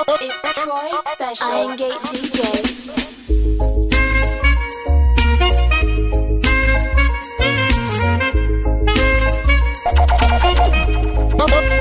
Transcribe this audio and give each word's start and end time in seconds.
It's 0.00 0.62
Troy 0.62 0.90
Special. 0.96 1.46
Iron 1.48 1.76
Gate 1.76 1.90
DJs. 1.90 3.08
Bye-bye. 11.36 11.77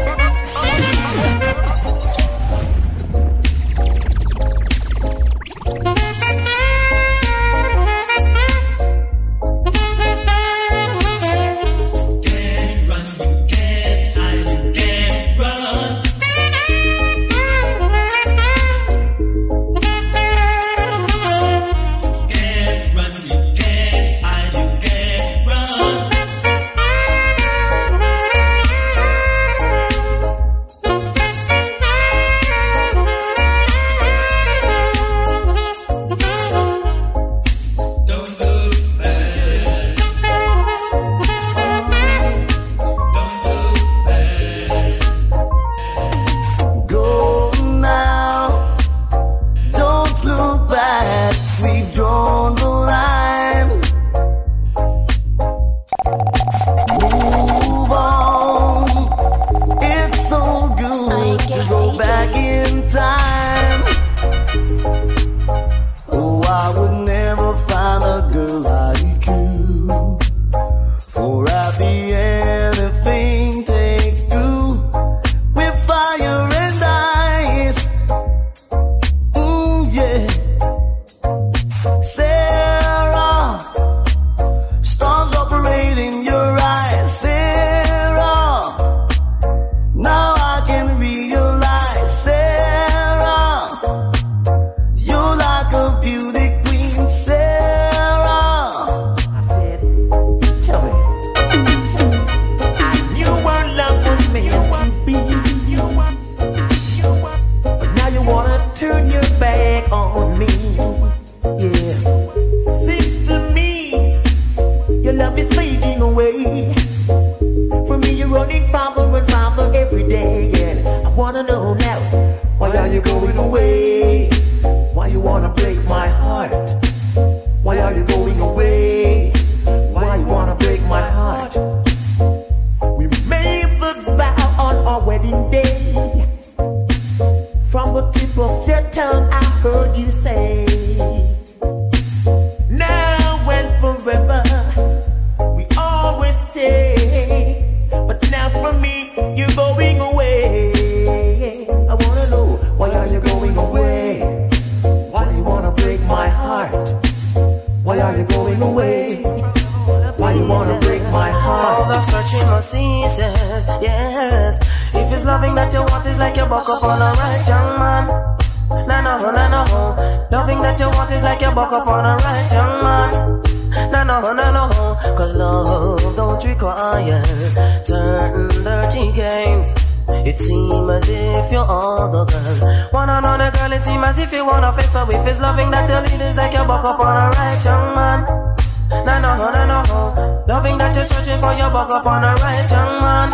Loving 190.47 190.77
that 190.77 190.95
you're 190.95 191.03
searching 191.03 191.41
for 191.41 191.51
your 191.59 191.69
bug 191.69 191.91
upon 191.91 192.23
a 192.23 192.31
right 192.39 192.71
young 192.71 193.01
man. 193.03 193.29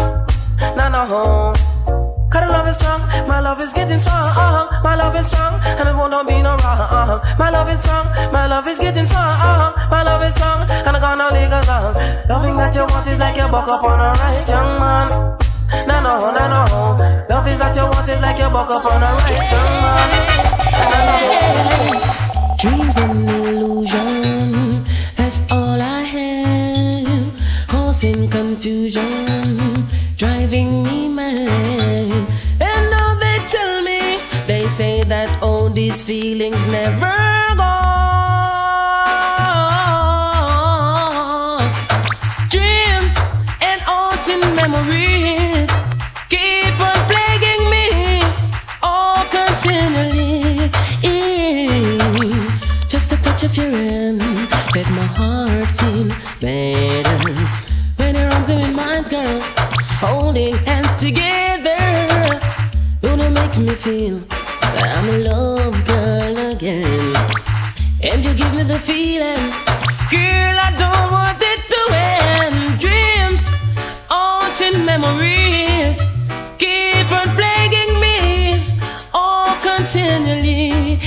Nah, 0.76 0.90
no, 0.90 1.06
no. 1.06 1.54
Cause 2.34 2.50
love 2.50 2.68
is 2.68 2.76
strong, 2.76 3.02
my 3.30 3.40
love 3.40 3.62
is 3.62 3.72
getting 3.72 4.00
strong. 4.00 4.18
Uh-huh. 4.18 4.82
My 4.82 4.96
love 4.96 5.16
is 5.16 5.28
strong, 5.28 5.54
and 5.62 5.90
it 5.90 5.94
won't 5.94 6.28
be 6.28 6.42
no 6.42 6.58
wrong. 6.58 6.80
Uh-huh. 6.82 7.36
My 7.38 7.52
love 7.52 7.70
is 7.70 7.82
strong, 7.86 8.08
my 8.34 8.48
love 8.48 8.68
is 8.68 8.80
getting 8.80 9.06
strong. 9.06 9.30
Uh-huh. 9.30 9.90
My 9.92 10.02
love 10.02 10.24
is 10.24 10.34
strong, 10.34 10.66
and 10.66 10.98
I 10.98 11.00
got 11.00 11.18
no 11.22 11.30
legal 11.30 11.62
love. 11.70 11.94
Loving 12.28 12.56
that 12.58 12.74
you 12.74 12.82
want 12.82 13.06
is 13.06 13.20
like 13.20 13.38
your 13.38 13.50
buck 13.50 13.68
upon 13.70 14.00
a 14.02 14.10
right 14.18 14.50
young 14.50 14.80
man. 14.82 15.08
Nah, 15.86 16.02
no, 16.02 16.18
nah, 16.34 16.50
no. 16.50 16.66
Love 17.30 17.48
is 17.48 17.60
that 17.60 17.76
you 17.78 17.86
want 17.86 18.10
is 18.10 18.22
like 18.26 18.40
your 18.40 18.50
buck 18.50 18.74
upon 18.74 19.04
a 19.06 19.10
right 19.22 19.52
young 19.54 19.74
man. 19.86 20.10
Nah, 20.82 21.06
no. 21.06 22.58
Dreams 22.58 22.98
and 22.98 23.30
illusions. 23.30 24.13
In 28.04 28.28
confusion 28.28 29.88
driving 30.18 30.84
me 30.84 31.08
mad. 31.08 32.30
And 32.60 32.90
now 32.90 33.18
they 33.18 33.38
tell 33.48 33.82
me, 33.82 34.20
they 34.46 34.68
say 34.68 35.04
that 35.06 35.30
all 35.42 35.70
these 35.70 36.04
feelings 36.04 36.66
never 36.66 37.16
go. 37.56 37.74
Dreams 42.50 43.16
and 43.62 43.80
haunting 43.88 44.54
memories. 44.54 45.13
the 68.68 68.80
feeling. 68.80 69.52
Girl, 70.10 70.58
I 70.68 70.72
don't 70.78 71.12
want 71.12 71.38
it 71.42 71.62
to 71.74 71.82
end. 71.92 72.80
Dreams, 72.80 73.44
haunting 74.10 74.86
memories, 74.86 76.00
keep 76.58 77.12
on 77.12 77.36
plaguing 77.36 78.00
me, 78.00 78.64
all 79.14 79.56
continually. 79.58 81.00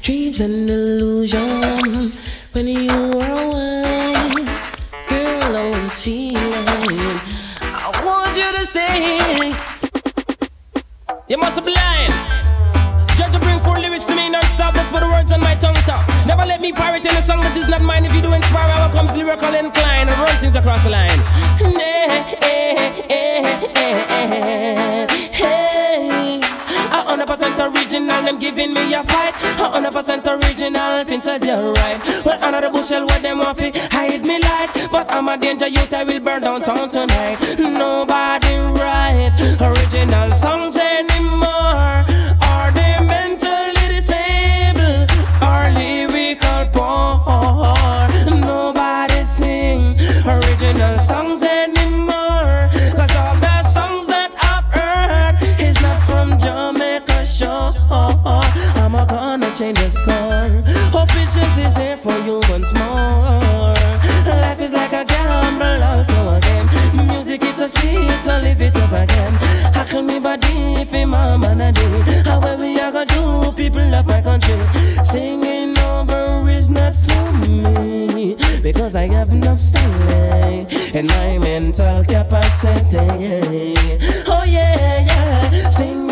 Dreams 0.00 0.40
and 0.40 0.70
illusion 0.70 2.10
when 2.52 2.68
you 2.68 2.88
were 2.88 3.32
away. 3.44 4.46
Girl, 5.08 5.56
always 5.56 6.00
feeling. 6.00 7.18
I 7.60 7.90
want 8.04 8.36
you 8.36 8.50
to 8.52 8.64
stay. 8.64 9.52
You 11.28 11.38
must 11.38 11.64
be 11.64 11.72
blind. 11.72 12.43
Bring 13.44 13.60
four 13.60 13.78
lyrics 13.78 14.06
to 14.06 14.14
me 14.16 14.28
non-stop, 14.30 14.74
just 14.74 14.90
put 14.90 15.00
the 15.00 15.08
words 15.08 15.30
on 15.32 15.40
my 15.40 15.54
tongue 15.54 15.78
top. 15.86 16.02
Never 16.26 16.44
let 16.44 16.60
me 16.60 16.72
pirate 16.72 17.04
in 17.04 17.14
a 17.16 17.22
song 17.22 17.40
that 17.40 17.56
is 17.56 17.68
not 17.68 17.82
mine. 17.82 18.04
If 18.04 18.14
you 18.14 18.22
do 18.22 18.32
inspire, 18.32 18.72
I 18.72 18.90
comes 18.90 19.12
lyrical 19.14 19.54
incline 19.54 20.08
and 20.08 20.18
run 20.18 20.36
things 20.40 20.56
across 20.56 20.82
the 20.82 20.90
line. 20.90 21.20
A 26.94 27.02
hundred 27.06 27.26
percent 27.28 27.58
original, 27.60 28.22
them 28.22 28.38
giving 28.38 28.74
me 28.74 28.94
a 28.94 29.02
fight. 29.04 29.34
A 29.60 29.68
hundred 29.70 29.92
percent 29.92 30.26
original, 30.26 31.04
Princess, 31.04 31.46
you're 31.46 31.72
right. 31.72 32.00
Well, 32.24 32.42
under 32.42 32.60
the 32.62 32.70
bushel, 32.70 33.04
what 33.06 33.22
them 33.22 33.38
want 33.38 33.58
hide 33.92 34.24
me 34.24 34.38
light. 34.40 34.70
But 34.90 35.10
I'm 35.10 35.28
a 35.28 35.36
danger 35.36 35.68
youth, 35.68 35.92
I 35.92 36.04
will 36.04 36.20
burn 36.20 36.42
downtown 36.42 36.90
tonight. 36.90 37.38
Nobody 37.58 38.56
right, 38.80 39.32
original 39.60 40.32
songs 40.32 40.76
anymore. 40.76 41.13
Change 59.54 59.78
the 59.78 59.88
score. 59.88 60.50
Hope 60.90 61.08
pictures 61.10 61.58
is 61.58 61.76
here 61.76 61.96
for 61.96 62.16
you 62.26 62.40
once 62.50 62.72
more. 62.74 63.74
Life 64.26 64.60
is 64.60 64.72
like 64.72 64.92
a 64.92 65.04
gamble, 65.04 65.82
also 65.82 66.36
again. 66.36 66.66
Music 67.06 67.40
it's 67.44 67.60
a 67.60 67.68
sweet, 67.68 68.20
so 68.20 68.38
live 68.40 68.60
it 68.60 68.74
up 68.76 68.90
again. 68.90 69.32
Hackle 69.72 70.02
me 70.02 70.18
body 70.18 70.82
if 70.82 70.90
him 70.90 71.14
a 71.14 71.38
man 71.38 71.60
a 71.60 71.72
day. 71.72 72.22
How 72.24 72.40
we 72.56 72.80
are 72.80 72.90
gonna 72.90 73.06
do? 73.06 73.52
People 73.52 73.88
love 73.88 74.06
my 74.06 74.20
country. 74.20 74.58
Singing 75.04 75.78
over 75.78 76.50
is 76.50 76.68
not 76.68 76.94
for 76.94 77.32
me 77.46 78.36
because 78.60 78.96
I 78.96 79.06
have 79.06 79.30
enough 79.30 79.60
style 79.60 80.66
and 80.94 81.06
my 81.06 81.38
mental 81.38 82.04
capacity. 82.04 82.98
Oh 84.26 84.44
yeah, 84.46 85.06
yeah. 85.06 85.68
Singing 85.68 86.03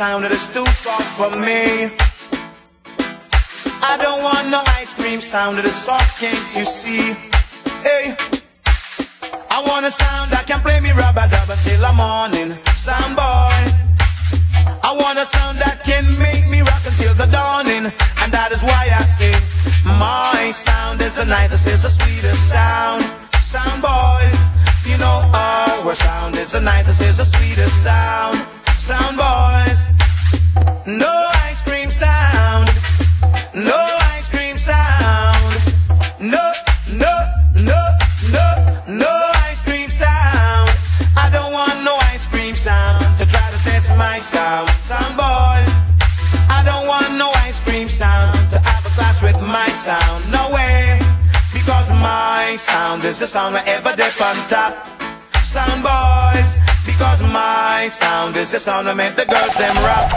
sound. 0.00 0.24
It 0.24 0.32
is 0.32 0.48
too 0.48 0.64
soft 0.64 1.10
for 1.18 1.28
me. 1.28 1.92
I 3.84 3.98
don't 4.00 4.22
want 4.22 4.48
no 4.48 4.62
ice 4.80 4.94
cream 4.94 5.20
sound. 5.20 5.58
It 5.58 5.66
is 5.66 5.74
soft, 5.74 6.18
can't 6.18 6.48
you 6.56 6.64
see? 6.64 7.12
Hey. 7.84 8.16
I 9.50 9.58
want 9.68 9.84
a 9.84 9.90
sound 9.90 10.30
that 10.32 10.44
can 10.46 10.60
play 10.64 10.80
me 10.80 10.92
rubber 10.92 11.28
dub 11.28 11.50
until 11.52 11.80
the 11.86 11.92
morning. 11.92 12.56
Sound 12.86 13.12
boys. 13.12 13.76
I 14.88 14.96
want 15.02 15.18
a 15.18 15.26
sound 15.26 15.58
that 15.58 15.84
can 15.84 16.04
make 16.16 16.48
me 16.48 16.62
rock 16.62 16.84
until 16.86 17.12
the 17.12 17.26
dawning. 17.26 17.84
And 18.24 18.28
that 18.32 18.52
is 18.56 18.62
why 18.64 18.88
I 19.00 19.04
say, 19.04 19.36
my 19.84 20.50
sound 20.50 21.02
is 21.02 21.16
the 21.20 21.26
nicest, 21.26 21.66
is 21.66 21.82
the 21.82 21.90
sweetest 21.90 22.48
sound. 22.48 23.04
Sound 23.44 23.82
boys, 23.84 24.38
you 24.88 24.96
know 24.96 25.18
our 25.36 25.94
sound 25.94 26.36
is 26.36 26.52
the 26.52 26.62
nicest, 26.62 27.02
is 27.02 27.18
the 27.18 27.26
sweetest 27.26 27.82
sound. 27.82 28.59
Sound 28.80 29.18
boys, 29.18 29.84
no 30.86 31.28
ice 31.44 31.60
cream 31.60 31.90
sound, 31.90 32.66
no 33.54 33.76
ice 34.16 34.26
cream 34.26 34.56
sound, 34.56 35.60
no, 36.18 36.52
no, 36.90 37.14
no, 37.56 37.80
no, 38.32 38.46
no 38.88 39.32
ice 39.44 39.60
cream 39.60 39.90
sound. 39.90 40.70
I 41.14 41.28
don't 41.30 41.52
want 41.52 41.84
no 41.84 41.98
ice 42.10 42.26
cream 42.26 42.54
sound 42.54 43.04
to 43.18 43.26
try 43.26 43.50
to 43.50 43.58
test 43.68 43.90
my 43.98 44.18
sound. 44.18 44.70
Sound 44.70 45.14
boys, 45.14 45.70
I 46.48 46.62
don't 46.64 46.88
want 46.88 47.18
no 47.18 47.30
ice 47.46 47.60
cream 47.60 47.86
sound 47.86 48.34
to 48.50 48.58
have 48.60 48.84
a 48.86 48.88
class 48.96 49.22
with 49.22 49.40
my 49.42 49.68
sound. 49.68 50.32
No 50.32 50.50
way, 50.54 50.98
because 51.52 51.90
my 51.90 52.56
sound 52.56 53.04
is 53.04 53.18
the 53.18 53.26
sound 53.26 53.54
where 53.54 53.64
ever 53.66 53.94
they 53.94 54.04
on 54.24 54.36
top. 54.48 54.99
Sound 55.50 55.82
boys, 55.82 56.58
because 56.86 57.20
my 57.24 57.88
sound 57.88 58.36
is 58.36 58.52
the 58.52 58.60
sound 58.60 58.86
that 58.86 58.96
make 58.96 59.16
the 59.16 59.26
girls 59.26 59.56
them 59.56 59.74
rock. 59.82 60.08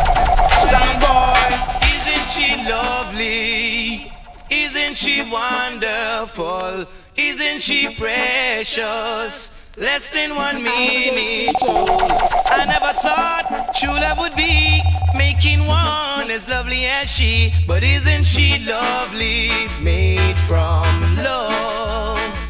Sound 0.62 1.00
boy, 1.02 1.50
Isn't 1.90 2.28
she 2.30 2.54
lovely? 2.70 4.12
Isn't 4.52 4.96
she 4.96 5.28
wonderful? 5.32 6.86
Isn't 7.18 7.62
she 7.62 7.96
precious? 7.96 9.50
Less 9.76 10.10
than 10.10 10.36
one 10.36 10.62
minute. 10.62 11.56
I 11.66 12.66
never 12.68 12.94
thought 13.02 13.74
true 13.76 13.90
love 13.90 14.20
would 14.20 14.36
be 14.36 14.84
making 15.18 15.66
one 15.66 16.30
as 16.30 16.48
lovely 16.48 16.86
as 16.86 17.10
she. 17.10 17.52
But 17.66 17.84
isn't 17.84 18.26
she 18.26 18.64
lovely? 18.68 19.50
Made 19.82 20.38
from 20.38 21.16
love. 21.16 22.43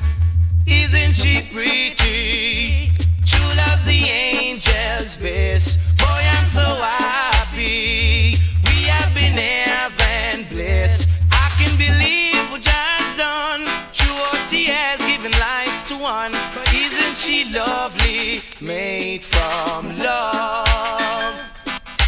Isn't 0.66 1.14
she 1.14 1.42
pretty? 1.52 2.92
True 3.26 3.52
love's 3.58 3.86
the 3.86 4.10
angel's 4.10 5.16
best. 5.18 5.98
Boy, 5.98 6.22
I'm 6.36 6.46
so 6.46 6.62
happy. 6.62 8.38
We 8.66 8.84
have 8.88 9.14
been 9.14 9.34
heaven 9.34 10.48
blessed. 10.50 11.24
I 11.32 11.50
can 11.58 11.78
believe 11.78 12.50
what 12.52 12.64
God's 12.64 13.18
done. 13.18 13.66
True 13.94 14.16
OC 14.32 14.72
has 14.72 15.00
given 15.06 15.32
life 15.40 15.86
to 15.88 15.98
one. 15.98 16.34
Isn't 16.74 17.18
she 17.18 17.52
lovely? 17.54 18.42
Made 18.62 19.24
from 19.24 19.98
love. 20.00 21.36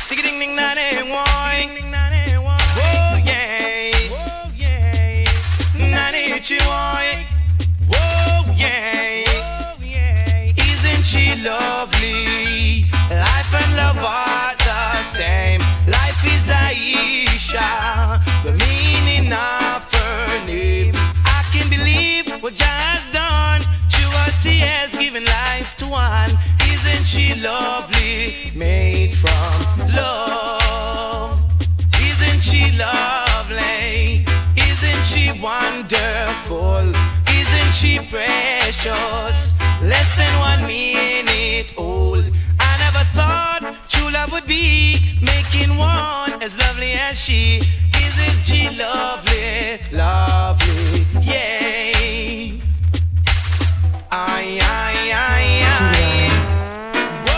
Ding 0.10 0.22
ding 0.24 0.40
ding 0.40 0.56
na 0.56 0.74
ding 0.74 1.10
why. 1.10 1.69
Oh 2.78 3.22
yeah. 3.25 3.92
Oh 4.12 4.50
yeah. 4.56 5.25
Na 5.75 6.12
lovely? 11.45 12.86
Life 13.09 13.53
and 13.62 13.77
love 13.77 13.97
are 13.97 14.56
the 14.57 15.03
same. 15.03 15.62
Life 15.88 16.21
is 16.25 16.50
Aisha, 16.50 18.19
the 18.44 18.54
meaning 18.66 19.31
of 19.31 19.81
her 19.94 20.45
name. 20.47 20.95
I 21.23 21.42
can 21.54 21.69
believe 21.69 22.31
what 22.42 22.56
Jah 22.56 22.66
has 22.66 23.06
done. 23.11 23.61
To 23.61 24.04
us, 24.25 24.44
He 24.44 24.57
has 24.59 24.97
given 24.97 25.23
life 25.25 25.75
to 25.78 25.85
one. 25.87 26.31
Isn't 26.73 27.06
she 27.06 27.40
lovely? 27.40 28.52
Made 28.56 29.14
from 29.14 29.87
love. 29.94 31.40
Isn't 32.09 32.42
she 32.42 32.71
lovely? 32.75 34.25
Isn't 34.57 35.04
she 35.06 35.23
wonderful? 35.40 37.24
She 37.75 37.99
precious? 37.99 39.59
Less 39.81 40.15
than 40.15 40.39
one 40.39 40.65
minute 40.65 41.73
old. 41.75 42.23
I 42.57 42.71
never 42.79 43.03
thought 43.11 43.63
true 43.89 44.09
love 44.11 44.31
would 44.31 44.47
be 44.47 44.95
making 45.21 45.75
one 45.75 46.41
as 46.41 46.57
lovely 46.57 46.94
as 46.94 47.19
she. 47.19 47.59
Isn't 48.05 48.39
she 48.45 48.69
lovely? 48.79 49.79
Lovely, 49.91 51.05
yeah. 51.21 52.55
Ay, 54.09 54.57
ay, 54.61 55.11
ay. 55.11 55.45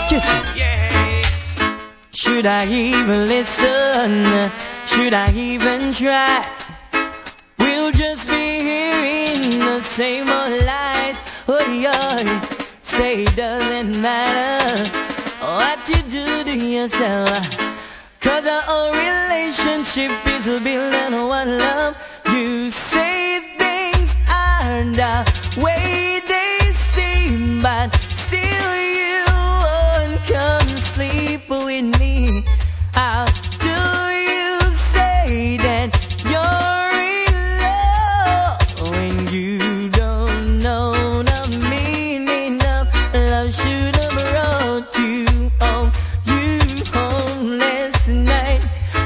Get 0.08 0.22
Whoa, 0.22 0.54
yeah. 0.54 1.76
Should 2.12 2.46
I 2.46 2.64
even 2.64 3.24
listen? 3.26 4.24
Should 4.86 5.14
I 5.14 5.32
even 5.34 5.90
try? 5.90 6.46
We'll 7.58 7.90
just 7.90 8.28
be 8.30 8.60
hearing 8.60 9.17
the 9.50 9.80
same 9.80 10.28
old 10.28 10.62
lies. 10.64 11.16
Oh, 11.48 11.64
yeah. 11.70 12.40
Say 12.82 13.22
it 13.24 13.36
doesn't 13.36 14.00
matter 14.00 14.90
what 15.40 15.88
you 15.88 16.02
do 16.10 16.44
to 16.44 16.56
yourself. 16.56 17.28
Cause 18.20 18.46
our 18.46 18.62
whole 18.66 18.92
relationship 18.92 20.10
is 20.26 20.46
built 20.60 20.94
on 20.94 21.28
one 21.28 21.58
love. 21.58 21.96
You 22.32 22.70
say 22.70 23.38
things 23.58 24.16
aren't 24.28 24.96
the 24.96 25.14
way 25.62 26.20
they 26.26 26.72
seem, 26.74 27.60
but 27.60 27.94
still 28.14 28.74
you 29.00 29.24
won't 29.64 30.20
come 30.26 30.76
sleep 30.76 31.48
with 31.48 32.00
me. 32.00 32.44
How 32.92 33.26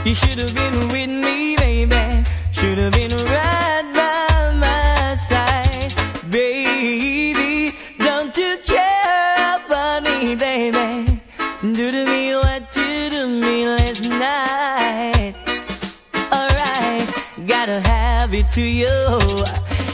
you 0.04 0.14
should 0.14 0.38
have 0.38 0.54
been 0.54 0.88
with 0.88 1.10
me, 1.10 1.56
baby. 1.56 2.24
Should 2.50 2.78
have 2.78 2.92
been 2.92 3.12
right 3.12 3.86
by 3.94 4.54
my 4.58 5.14
side, 5.14 5.94
baby. 6.30 7.76
Don't 7.98 8.36
you 8.36 8.56
care 8.66 9.56
about 9.58 10.02
me, 10.02 10.34
baby? 10.34 11.20
Do 11.60 11.92
to 11.92 12.06
me 12.06 12.34
what 12.34 12.76
you 12.76 13.10
do 13.10 13.28
me 13.28 13.68
last 13.68 14.02
night. 14.08 15.34
Alright, 16.32 17.46
gotta 17.46 17.80
have 17.80 18.34
it 18.34 18.50
to 18.52 18.62
you. 18.62 19.44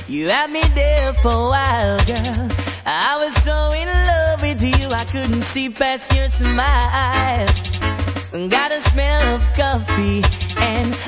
You 0.08 0.28
had 0.28 0.50
me 0.50 0.62
there 0.74 1.12
for 1.14 1.32
a 1.32 1.48
while, 1.54 1.98
girl. 2.06 2.48
I 2.86 3.18
was 3.18 3.34
so 3.42 3.72
in 3.72 3.86
love 3.86 4.40
with 4.40 4.62
you, 4.62 4.88
I 4.88 5.04
couldn't 5.04 5.42
see 5.42 5.68
past 5.68 6.16
your 6.16 6.30
smile. 6.30 7.67
Got 8.48 8.72
a 8.72 8.80
smell 8.80 9.34
of 9.34 9.42
coffee 9.52 10.22
and 10.58 11.07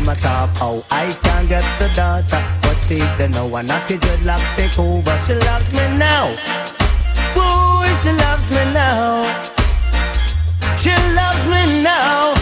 Them 0.00 0.08
a 0.08 0.14
talk 0.16 0.56
how 0.56 0.82
I 0.90 1.12
can 1.22 1.46
get 1.46 1.64
the 1.78 1.88
daughter, 1.94 2.42
but 2.62 2.78
see 2.78 3.04
they 3.18 3.28
know 3.28 3.54
a 3.54 3.62
naughty 3.62 3.98
dreadlocks 3.98 4.48
take 4.56 4.78
over. 4.78 5.16
She 5.26 5.34
loves 5.34 5.70
me 5.74 5.84
now, 5.98 6.28
boy, 7.36 7.84
she 8.00 8.12
loves 8.24 8.48
me 8.50 8.64
now. 8.72 9.20
She 10.80 10.94
loves 11.12 11.44
me 11.44 11.82
now, 11.84 12.32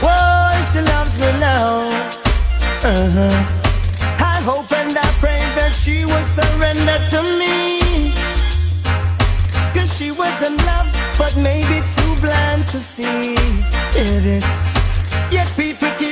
boy, 0.00 0.56
she 0.72 0.80
loves 0.80 1.18
me 1.20 1.30
now. 1.38 1.90
Uh-huh. 2.80 3.28
I 4.18 4.40
hope 4.40 4.72
and 4.72 4.96
I 4.96 5.04
pray 5.20 5.42
that 5.56 5.74
she 5.74 6.06
would 6.06 6.26
surrender 6.26 6.98
to 7.12 7.20
me. 7.36 8.14
Cause 9.74 9.98
she 9.98 10.12
was 10.12 10.42
in 10.42 10.56
love, 10.64 10.88
but 11.18 11.36
maybe 11.36 11.84
too 11.92 12.14
blind 12.22 12.66
to 12.68 12.80
see 12.80 13.34
it 14.00 14.24
is. 14.24 14.78
Yet 15.30 15.52
people 15.56 15.90
keep 15.98 16.11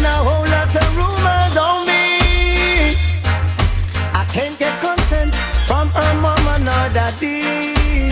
spreading 0.00 0.06
a 0.06 0.16
whole 0.24 0.46
lot 0.46 0.76
of 0.76 0.96
rumors 0.96 1.56
on 1.56 1.86
me. 1.86 2.96
I 4.14 4.24
can't 4.32 4.58
get 4.58 4.80
consent 4.80 5.34
from 5.66 5.88
her 5.88 6.14
mama 6.20 6.58
nor 6.64 6.88
daddy. 6.92 8.10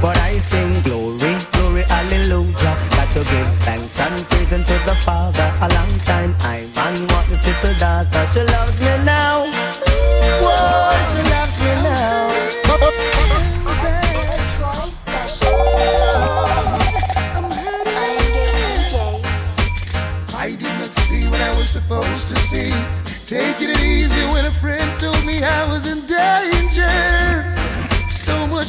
But 0.00 0.16
I 0.18 0.38
sing 0.38 0.80
glory, 0.82 1.36
glory, 1.52 1.82
hallelujah. 1.82 2.76
Got 2.96 3.08
to 3.12 3.20
give 3.20 3.52
thanks 3.64 4.00
and 4.00 4.24
praise 4.28 4.52
unto 4.52 4.74
the 4.86 4.94
Father. 5.04 5.52
A 5.60 5.68
long 5.68 5.98
time 6.04 6.34
I 6.40 6.66
man 6.74 7.06
want 7.08 7.28
this 7.28 7.46
little 7.46 7.74
daughter. 7.78 8.26
She 8.32 8.40
loves 8.40 8.80
me 8.80 9.04
now. 9.04 9.59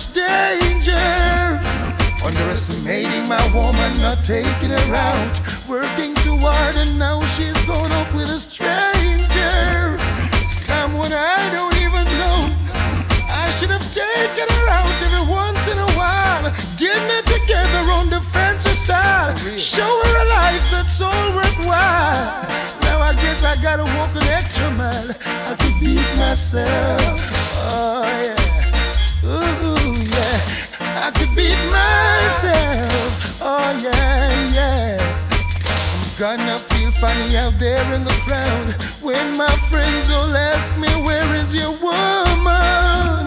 Much 0.02 0.14
danger. 0.14 1.62
Underestimating 2.24 3.28
my 3.28 3.42
woman, 3.54 4.02
not 4.02 4.24
taking 4.24 4.70
her 4.70 4.96
out. 4.96 5.40
Working 5.68 6.14
too 6.16 6.38
hard, 6.38 6.76
and 6.76 6.98
now 6.98 7.20
she's 7.36 7.60
gone 7.66 7.92
off 7.92 8.14
with 8.14 8.30
a 8.30 8.40
stranger. 8.40 9.98
Someone 10.50 11.12
I 11.14 11.50
don't 11.52 11.76
even 11.82 12.06
know. 12.18 12.38
I 13.30 13.52
should 13.58 13.70
have 13.70 13.86
taken 13.94 14.48
her 14.56 14.68
out 14.70 14.92
every 15.06 15.26
once 15.30 15.68
in 15.68 15.78
a 15.78 15.92
while. 15.94 16.52
Dinner 16.78 17.22
together 17.24 17.92
on 17.92 18.10
the 18.10 18.22
fancy 18.30 18.70
style. 18.70 19.36
Show 19.58 19.92
her 20.06 20.16
a 20.22 20.30
life 20.30 20.66
that's 20.72 21.02
all 21.02 21.36
worthwhile. 21.36 22.46
Now 22.82 23.02
I 23.02 23.14
guess 23.16 23.44
I 23.44 23.62
gotta 23.62 23.84
walk 23.98 24.16
an 24.16 24.28
extra 24.30 24.72
mile. 24.72 25.12
I 25.50 25.56
could 25.60 25.80
beat 25.80 26.18
myself. 26.18 27.02
Oh 27.64 28.04
yeah. 28.24 28.52
Ooh 29.24 29.81
I 31.02 31.10
could 31.10 31.36
beat 31.36 31.58
myself. 31.74 33.42
Oh 33.42 33.72
yeah, 33.82 34.52
yeah. 34.54 34.98
I'm 35.98 36.20
gonna 36.20 36.58
feel 36.70 36.92
funny 36.92 37.36
out 37.38 37.58
there 37.58 37.84
in 37.96 38.04
the 38.04 38.18
crowd 38.26 38.80
when 39.02 39.36
my 39.36 39.50
friends 39.72 40.12
all 40.12 40.36
ask 40.36 40.70
me, 40.78 40.90
Where 41.04 41.34
is 41.36 41.56
your 41.56 41.72
woman? 41.72 43.26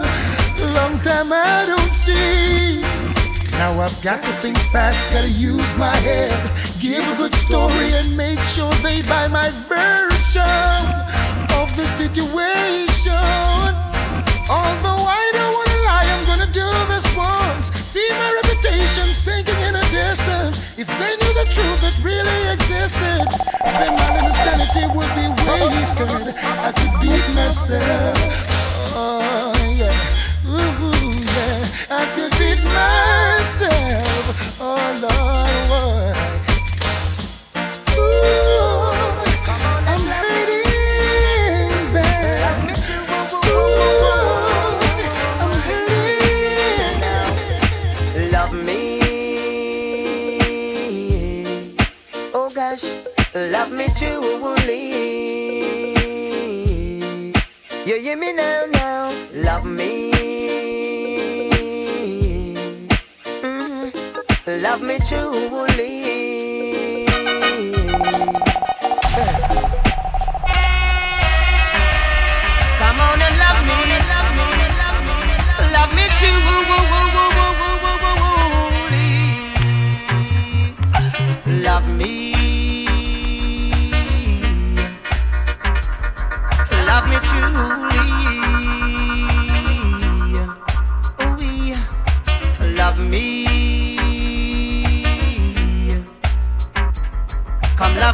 Long 0.73 0.99
time 1.01 1.33
I 1.33 1.65
don't 1.65 1.91
see. 1.91 2.79
Now 3.57 3.79
I've 3.79 4.01
got 4.01 4.21
to 4.21 4.31
think 4.41 4.57
fast, 4.71 5.03
gotta 5.11 5.29
use 5.29 5.75
my 5.75 5.95
head. 5.97 6.31
Give 6.79 7.03
a 7.03 7.15
good 7.17 7.35
story 7.35 7.91
and 7.93 8.15
make 8.15 8.39
sure 8.39 8.71
they 8.83 9.01
buy 9.03 9.27
my 9.27 9.49
version 9.67 10.85
of 11.59 11.67
the 11.75 11.87
situation. 11.95 13.11
Although 14.47 15.03
I 15.07 15.24
See 18.61 19.13
sinking 19.13 19.59
in 19.61 19.75
a 19.75 19.81
distance. 19.91 20.59
If 20.77 20.87
they 20.87 21.13
knew 21.19 21.33
the 21.33 21.45
truth 21.51 21.81
that 21.81 21.95
really 22.01 22.53
existed, 22.53 23.27
then 23.61 23.91
my 23.95 24.07
little 24.15 24.33
sanity 24.33 24.85
would 24.95 25.11
be 25.15 25.25
wasted. 25.45 26.33
I 26.63 26.71
could 26.71 26.93
beat 27.01 27.27
myself. 27.35 28.17
Oh 28.95 29.53
yeah. 29.75 30.47
Ooh, 30.47 30.93
yeah. 31.35 31.67
I 31.89 32.05
could 32.15 32.31
beat 32.39 32.61
myself. 32.63 34.23
Oh 34.59 34.83
Lord, 35.03 36.04
love 53.35 53.71
me 53.71 53.87
truly. 53.97 54.95
You 57.85 57.99
hear 58.01 58.17
me 58.17 58.31
now, 58.33 58.65
now. 58.71 59.11
Love 59.33 59.65
me. 59.65 60.11
Mhm. 63.43 63.91
Love 64.63 64.81
me 64.81 64.97
truly. 64.99 65.74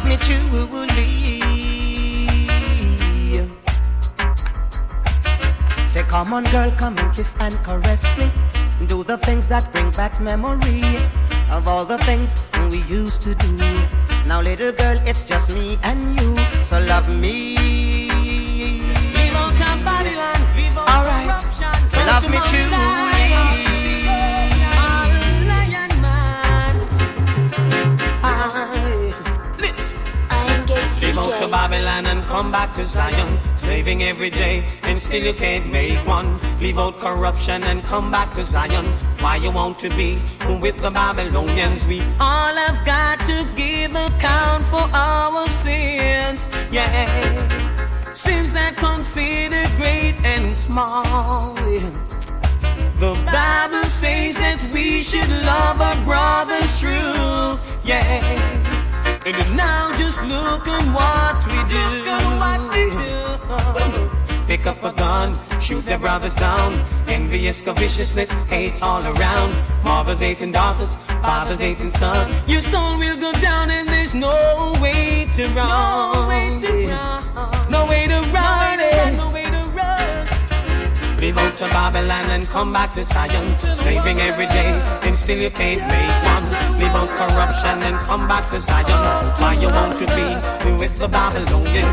Me 0.04 0.16
truly. 0.16 1.42
Say, 5.86 6.02
come 6.04 6.32
on, 6.32 6.44
girl, 6.44 6.70
come 6.78 6.96
and 6.98 7.14
kiss 7.14 7.36
and 7.38 7.54
caress 7.62 8.02
me. 8.16 8.32
Do 8.86 9.04
the 9.04 9.18
things 9.18 9.48
that 9.48 9.70
bring 9.72 9.90
back 9.90 10.20
memory 10.20 10.96
of 11.50 11.68
all 11.68 11.84
the 11.84 11.98
things 11.98 12.48
we 12.70 12.82
used 12.84 13.20
to 13.22 13.34
do. 13.34 13.56
Now, 14.26 14.40
little 14.40 14.72
girl, 14.72 14.98
it's 15.06 15.22
just 15.22 15.54
me 15.54 15.78
and 15.82 16.18
you, 16.18 16.36
so 16.64 16.80
love 16.80 17.08
me. 17.08 17.56
Leave 19.14 19.34
out 19.34 19.58
Babylon, 19.84 20.56
leave 20.56 20.78
out 20.78 20.88
All 20.88 21.04
right. 21.04 21.22
Love 22.06 22.28
me 22.30 22.38
to 22.38 23.11
Babylon 31.52 32.06
and 32.06 32.22
come 32.22 32.50
back 32.50 32.74
to 32.76 32.86
Zion. 32.86 33.38
Slaving 33.56 34.02
every 34.02 34.30
day 34.30 34.64
and 34.84 34.98
still 34.98 35.22
you 35.22 35.34
can't 35.34 35.70
make 35.70 35.98
one. 36.06 36.40
Leave 36.60 36.78
out 36.78 36.98
corruption 36.98 37.62
and 37.64 37.84
come 37.84 38.10
back 38.10 38.32
to 38.36 38.42
Zion. 38.42 38.86
Why 39.20 39.36
you 39.36 39.50
want 39.50 39.78
to 39.80 39.90
be 39.90 40.18
with 40.62 40.80
the 40.80 40.90
Babylonians? 40.90 41.86
We 41.86 42.00
all 42.18 42.56
have 42.64 42.86
got 42.86 43.18
to 43.26 43.46
give 43.54 43.90
account 43.90 44.64
for 44.72 44.88
our 44.94 45.46
sins. 45.50 46.48
Yeah. 46.72 48.14
Sins 48.14 48.54
that 48.54 48.78
consider 48.78 49.62
great 49.76 50.16
and 50.24 50.56
small. 50.56 51.52
The 52.96 53.12
Bible 53.26 53.84
says 53.84 54.38
that 54.38 54.70
we 54.72 55.02
should 55.02 55.28
love 55.44 55.82
our 55.82 56.02
brothers 56.02 56.78
true. 56.78 57.60
Yeah. 57.84 58.71
And 59.24 59.56
now 59.56 59.96
just 59.96 60.20
look 60.24 60.66
at 60.66 60.84
what 60.96 61.46
we 61.46 61.62
do. 61.70 62.12
Pick 64.46 64.66
up 64.66 64.82
a 64.82 64.92
gun, 64.92 65.32
shoot 65.60 65.84
their 65.84 65.98
brothers 65.98 66.34
down. 66.34 66.72
Envious, 67.06 67.60
viciousness, 67.60 68.32
hate 68.50 68.82
all 68.82 69.06
around. 69.06 69.54
Mothers 69.84 70.18
hating 70.18 70.50
daughters, 70.50 70.96
fathers 71.22 71.60
hating 71.60 71.90
sons. 71.90 72.34
Your 72.48 72.62
soul 72.62 72.96
will 72.98 73.16
go 73.16 73.32
down 73.34 73.70
and 73.70 73.88
there's 73.88 74.12
no 74.12 74.74
way 74.82 75.28
to 75.36 75.44
run. 75.50 76.12
No 76.12 76.28
way 76.28 76.48
to 76.60 76.88
run. 76.88 77.70
No 77.70 77.86
way 77.86 78.06
to 78.08 78.20
run. 78.32 78.78
No 78.78 79.26
way 79.32 79.32
to 79.32 79.38
run. 79.38 79.41
Leave 81.22 81.38
out 81.38 81.56
to 81.56 81.68
Babylon 81.68 82.30
and 82.30 82.44
come 82.48 82.72
back 82.72 82.94
to 82.94 83.04
Zion. 83.04 83.46
Saving 83.76 84.18
every 84.18 84.48
day, 84.48 84.72
and 85.02 85.16
still 85.16 85.38
you 85.38 85.50
can't 85.50 85.80
make 85.80 86.24
one. 86.26 86.42
Leave 86.80 86.90
out 86.90 87.10
corruption 87.10 87.80
and 87.84 87.96
come 87.96 88.26
back 88.26 88.50
to 88.50 88.60
Zion. 88.60 89.30
Why 89.40 89.54
you 89.54 89.68
want 89.68 89.92
to 89.98 90.06
be 90.18 90.72
with 90.72 90.98
the 90.98 91.06
Babylonians? 91.06 91.86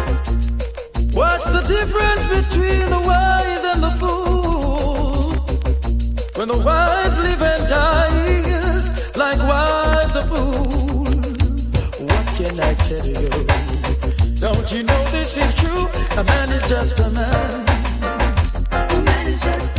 What's 1.13 1.45
the 1.45 1.61
difference 1.61 2.25
between 2.25 2.89
the 2.89 3.01
wise 3.05 3.63
and 3.65 3.83
the 3.83 3.91
fool? 3.99 5.29
When 6.35 6.47
the 6.47 6.57
wise 6.65 7.15
live 7.19 7.43
and 7.43 7.67
dies, 7.69 9.15
likewise 9.15 10.11
the 10.11 10.23
fool. 10.25 11.05
What 12.03 12.25
can 12.33 12.59
I 12.59 12.73
tell 12.89 13.05
you? 13.05 13.29
Don't 14.39 14.71
you 14.73 14.81
know 14.81 15.03
this 15.11 15.37
is 15.37 15.53
true? 15.53 15.87
A 16.17 16.23
man 16.23 16.49
is 16.49 16.67
just 16.67 16.99
a 16.99 17.11
man. 17.11 17.78
A 19.49 19.78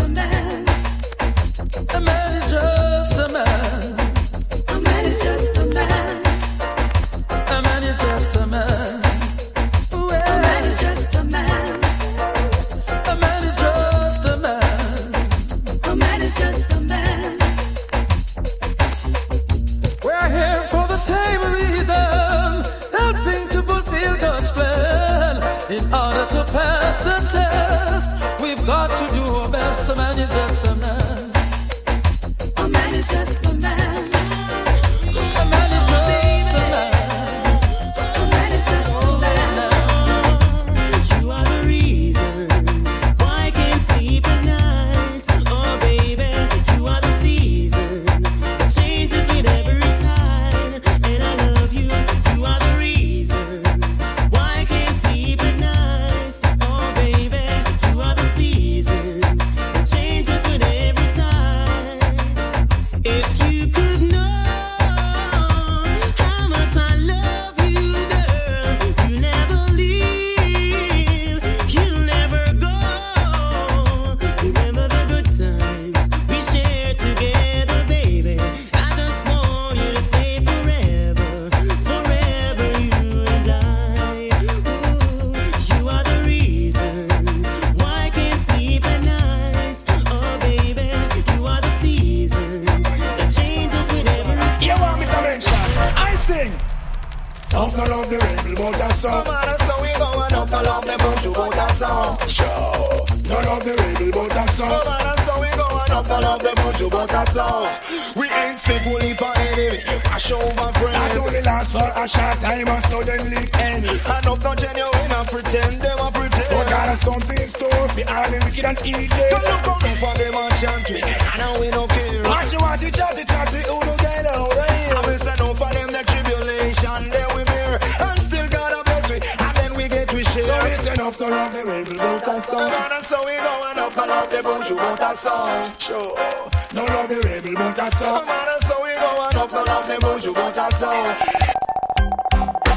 enemy, 110.33 110.55
mash 110.55 110.71
over 110.71 110.73
That 110.73 111.13
friend. 111.13 111.19
only 111.27 111.43
lasts 111.43 111.73
for 111.73 111.91
a 111.95 112.09
short 112.09 112.39
time 112.41 112.69
and 112.69 112.83
suddenly 112.85 113.43
end. 113.55 113.85
And 113.87 114.27
up 114.27 114.39
the 114.39 114.55
genuine 114.55 115.13
and 115.13 115.29
pretend, 115.29 115.81
them 115.81 115.99
a 115.99 116.11
pretend. 116.11 116.51
But 116.51 116.67
God 116.71 116.89
has 116.91 117.01
something 117.01 117.39
in 117.39 117.49
store 117.49 117.89
for 117.89 118.05
all 118.11 118.31
the 118.31 118.39
wicked 118.45 118.65
and 118.65 118.79
evil. 118.87 119.27
Come 119.31 119.45
look 119.51 119.69
out 119.69 119.99
for 119.99 120.15
them 120.19 120.35
and 120.35 120.55
chant 120.61 120.91
me, 120.91 121.01
and 121.03 121.39
now 121.39 121.61
we 121.61 121.69
no 121.71 121.87
care. 121.87 122.23
What 122.25 122.53
you 122.53 122.59
want 122.61 122.81
to 122.81 122.91
chatty 122.91 123.25
chatty, 123.25 123.61
who 123.67 123.77
no 123.85 123.95
get 123.99 124.27
out 124.27 124.51
of 124.51 124.67
here? 124.71 124.95
And 124.97 125.07
we 125.07 125.15
say 125.19 125.35
no 125.39 125.55
for 125.55 125.71
them 125.73 125.89
the 125.91 126.03
tribulation, 126.07 127.03
then 127.11 127.29
we 127.37 127.43
bear. 127.45 127.79
And 128.01 128.19
still 128.21 128.49
God 128.49 128.73
a 128.73 128.81
bless 128.85 129.07
we, 129.11 129.19
and 129.21 129.55
then 129.57 129.73
we 129.77 129.89
get 129.89 130.13
we 130.13 130.25
share. 130.25 130.45
So 130.45 130.55
listen 130.65 131.01
off 131.01 131.19
the 131.19 131.29
love 131.29 131.53
the 131.53 131.65
rebel, 131.65 132.01
a 132.01 132.21
Come 132.21 132.41
song. 132.41 132.63
on, 132.71 132.89
that's 132.91 133.09
how 133.11 133.25
we 133.25 133.37
go 133.37 133.55
and 133.71 133.79
up 133.81 133.97
along 133.97 134.29
the 134.31 134.43
bush, 134.43 134.71
you 134.71 134.77
got 134.77 134.99
that 135.01 135.19
song. 135.19 135.73
Sure. 135.79 136.60
No 136.73 136.85
love 136.85 137.09
the 137.09 137.21
rebel, 137.25 137.53
but 137.55 137.79
a 137.79 137.91
song. 137.91 138.21
Come 138.21 138.29
on, 138.29 138.47
that's 138.47 138.67
how 138.67 138.81
we 138.81 138.95
go 138.95 139.27
and 139.27 139.37
up 139.37 139.53
along 139.53 139.89
the 139.89 139.99
bush, 140.01 140.25
you 140.25 140.33
got 140.33 140.55
that 140.55 140.73
song. 140.75 141.05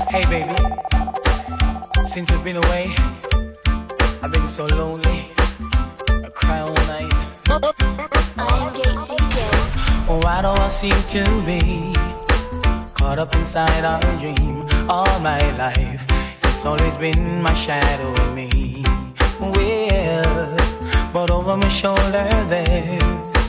Hey, 0.10 0.23
baby. 0.34 0.56
Since 2.08 2.32
you've 2.32 2.43
been 2.43 2.58
away, 2.58 2.91
I've 4.23 4.32
been 4.32 4.47
so 4.47 4.65
lonely. 4.65 5.32
I 6.10 6.29
cry 6.34 6.62
all 6.62 6.73
night. 6.73 7.13
Iron 7.51 8.73
Gate 8.73 8.97
DJs. 9.10 10.10
Oh, 10.10 10.19
why 10.23 10.41
do 10.41 10.47
I 10.47 10.67
seem 10.69 10.99
to 11.13 11.23
be 11.45 11.93
caught 12.95 13.19
up 13.19 13.36
inside 13.36 13.84
a 13.86 13.99
dream 14.19 14.65
all 14.89 15.19
my 15.19 15.39
life? 15.58 16.03
It's 16.45 16.65
always 16.65 16.97
been 16.97 17.43
my 17.43 17.53
shadow 17.53 18.34
me. 18.34 18.84
Well, 19.39 20.58
but 21.13 21.29
over 21.29 21.58
my 21.58 21.69
shoulder 21.69 22.27
there's 22.49 23.42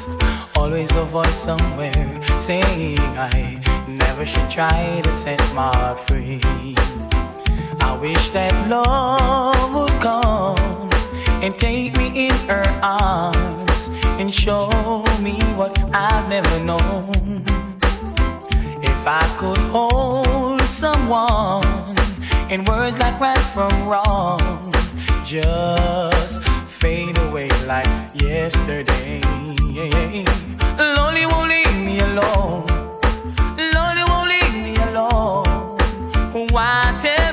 always 0.64 0.96
a 0.96 1.04
voice 1.04 1.36
somewhere 1.36 2.40
saying 2.40 2.98
I 2.98 3.60
never 3.86 4.24
should 4.24 4.48
try 4.48 5.02
to 5.04 5.12
set 5.12 5.38
my 5.54 5.70
heart 5.76 6.00
free. 6.00 6.40
I 7.80 7.98
wish 8.00 8.30
that 8.30 8.54
love 8.70 9.74
would 9.74 10.00
come 10.00 10.90
and 11.44 11.52
take 11.58 11.94
me 11.98 12.28
in 12.28 12.34
her 12.48 12.64
arms 12.82 13.90
and 14.18 14.32
show 14.32 14.70
me 15.20 15.36
what 15.58 15.78
I've 15.92 16.30
never 16.30 16.56
known. 16.64 17.44
If 18.82 19.00
I 19.06 19.24
could 19.38 19.64
hold 19.76 20.62
someone 20.62 21.94
in 22.50 22.64
words 22.64 22.96
like 22.98 23.20
right 23.20 23.46
from 23.52 23.72
wrong 23.86 24.40
just 25.24 26.43
fade 26.84 27.16
away 27.16 27.48
like 27.64 27.88
yesterday. 28.14 29.18
Lonely 30.96 31.24
won't 31.24 31.48
leave 31.48 31.78
me 31.88 31.98
alone. 32.08 32.66
Lonely 33.74 34.04
won't 34.10 34.28
leave 34.34 34.56
me 34.66 34.74
alone. 34.88 35.46
Why 36.52 36.76
tell 37.00 37.23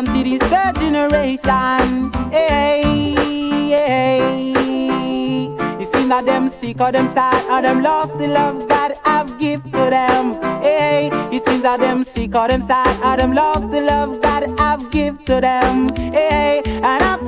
unto 0.00 0.24
this 0.24 0.40
third 0.48 0.74
generation. 0.76 2.10
Hey, 2.32 2.80
hey. 3.68 4.52
You 5.78 5.84
see 5.84 6.06
now 6.06 6.22
them 6.22 6.48
sick 6.48 6.80
or 6.80 6.90
them 6.90 7.08
sad 7.10 7.44
or 7.50 7.60
them 7.60 7.82
lost 7.82 8.16
the 8.16 8.26
love 8.26 8.66
God 8.66 8.92
have 9.04 9.38
give 9.38 9.62
to 9.64 9.84
them. 9.96 10.32
Hey, 10.62 11.10
it 11.30 11.44
seems 11.46 11.62
that 11.64 11.80
them 11.80 12.04
sick 12.04 12.34
or 12.34 12.48
them 12.48 12.62
sad 12.62 12.96
or 13.04 13.16
them 13.20 13.34
lost 13.34 13.70
the 13.70 13.82
love 13.82 14.22
God 14.22 14.48
have 14.58 14.90
give 14.90 15.22
to 15.26 15.38
them. 15.40 15.94
Hey, 15.96 16.62
an 16.64 17.02
uptown 17.02 17.19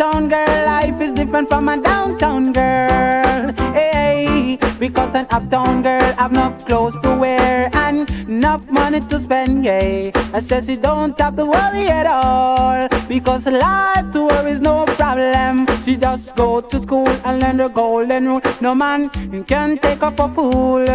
uptown 0.00 0.28
girl 0.30 0.66
life 0.66 1.00
is 1.00 1.12
different 1.12 1.48
from 1.50 1.68
a 1.68 1.78
downtown 1.78 2.52
girl. 2.52 3.52
Hey, 3.74 4.58
because 4.78 5.14
an 5.14 5.26
uptown 5.30 5.82
girl 5.82 6.14
have 6.14 6.30
enough 6.32 6.64
clothes 6.64 6.96
to 7.02 7.14
wear 7.14 7.68
and 7.74 8.08
enough 8.26 8.62
money 8.70 9.00
to 9.00 9.20
spend. 9.20 9.62
Yeah, 9.62 10.10
I 10.32 10.38
said 10.40 10.64
she 10.64 10.76
don't 10.76 11.20
have 11.20 11.36
to 11.36 11.44
worry 11.44 11.86
at 11.88 12.06
all 12.06 12.88
because 13.08 13.44
life 13.44 14.10
to 14.14 14.28
her 14.30 14.48
is 14.48 14.60
no 14.60 14.86
problem. 14.86 15.66
She 15.82 15.96
just 15.96 16.34
go 16.34 16.62
to 16.62 16.80
school 16.80 17.08
and 17.08 17.40
learn 17.40 17.58
the 17.58 17.68
golden 17.68 18.28
rule. 18.28 18.42
No 18.62 18.74
man 18.74 19.10
can 19.44 19.78
take 19.78 20.00
her 20.00 20.10
for 20.12 20.30
fool. 20.30 20.86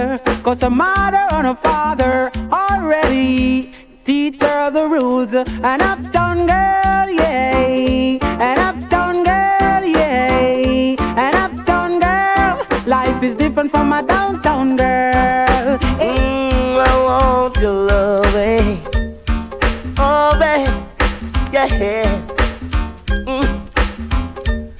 Cause 0.43 0.61
her 0.61 0.71
mother 0.71 1.27
and 1.31 1.45
her 1.45 1.59
father 1.61 2.31
already 2.51 3.69
teach 4.03 4.41
her 4.41 4.71
the 4.71 4.87
rules. 4.87 5.31
An 5.33 5.81
uptown 5.81 6.37
girl, 6.47 7.07
yeah. 7.09 8.17
An 8.41 8.57
uptown 8.57 8.94
is 13.25 13.35
different 13.35 13.71
from 13.71 13.91
a 13.91 14.05
downtown 14.05 14.75
girl. 14.75 15.77
Mm, 15.97 16.77
I 16.77 16.93
want 17.03 17.57
your 17.57 17.71
love, 17.71 18.35
eh? 18.35 18.77
Oh, 19.97 20.37
babe, 20.39 20.67
yeah. 21.51 21.67
Mm. 23.25 23.65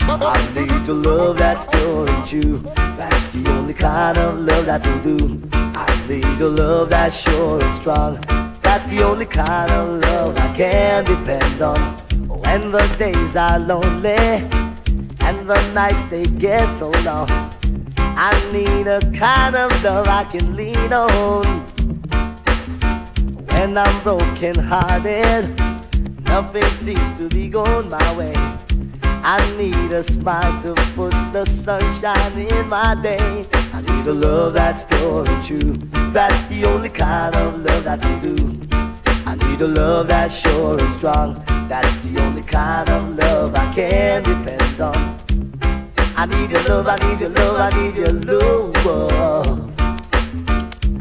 I 0.08 0.54
need 0.54 0.88
your 0.88 0.96
love 0.98 1.38
that's 1.40 1.66
pure 1.66 2.08
and 2.08 2.26
true. 2.26 2.58
That's 2.96 3.26
the 3.34 3.50
only 3.50 3.74
kind 3.74 4.18
of 4.20 4.40
love 4.40 4.68
that 4.68 4.86
will 4.86 5.18
do. 5.18 5.42
I 5.54 5.88
need 6.08 6.40
a 6.40 6.48
love 6.48 6.90
that's 6.92 7.20
sure 7.20 7.64
and 7.64 7.74
strong. 7.74 8.22
That's 8.62 8.86
the 8.88 9.02
only 9.04 9.26
kind 9.26 9.72
of 9.72 10.02
love 10.04 10.38
I 10.38 10.54
can 10.56 11.06
depend 11.06 11.62
on. 11.64 11.80
When 12.44 12.72
the 12.72 12.86
days 13.00 13.36
are 13.36 13.60
lonely 13.60 14.18
and 15.26 15.50
the 15.50 15.72
nights 15.74 16.06
they 16.06 16.26
get 16.26 16.72
so 16.72 16.92
long. 17.02 17.55
I 18.18 18.32
need 18.54 18.88
a 18.88 19.02
kind 19.12 19.58
of 19.58 19.84
love 19.84 20.08
I 20.08 20.24
can 20.24 20.56
lean 20.56 20.94
on. 20.94 21.44
When 23.50 23.78
I'm 23.78 24.04
broken 24.04 24.56
hearted, 24.56 25.54
nothing 26.24 26.70
seems 26.72 27.12
to 27.20 27.28
be 27.28 27.50
going 27.50 27.90
my 27.90 28.16
way. 28.16 28.34
I 29.28 29.40
need 29.58 29.92
a 29.92 30.02
smile 30.02 30.62
to 30.62 30.74
put 30.96 31.12
the 31.34 31.44
sunshine 31.46 32.40
in 32.40 32.70
my 32.70 32.96
day. 33.02 33.44
I 33.74 33.82
need 33.82 34.08
a 34.08 34.14
love 34.14 34.54
that's 34.54 34.86
pure 34.86 35.28
and 35.28 35.44
true. 35.44 35.74
That's 36.14 36.42
the 36.44 36.66
only 36.66 36.90
kind 36.90 37.36
of 37.36 37.66
love 37.66 37.84
that 37.84 38.00
will 38.06 38.36
do. 38.36 38.60
I 39.26 39.36
need 39.50 39.62
a 39.62 39.68
love 39.68 40.08
that's 40.08 40.40
sure 40.40 40.80
and 40.80 40.94
strong. 40.94 41.34
That's 41.68 41.98
the 41.98 42.22
only 42.22 42.44
kind 42.44 42.88
of 42.88 43.18
love 43.18 43.56
I 43.56 43.74
can 43.74 44.24
depend 44.24 44.80
on. 44.80 45.15
I 46.18 46.26
need 46.28 46.50
your 46.50 46.64
love, 46.64 46.88
I 46.88 46.96
need 46.96 47.20
your 47.20 47.30
love, 47.30 47.60
I 47.60 47.70
need 47.78 47.98
your 47.98 48.14
love. 48.14 49.72